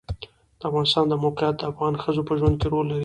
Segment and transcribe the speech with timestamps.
[0.59, 2.99] د افغانستان د موقعیت د افغان ښځو په ژوند کې رول لري.